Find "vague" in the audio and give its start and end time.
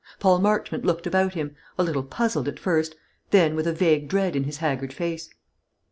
3.71-4.07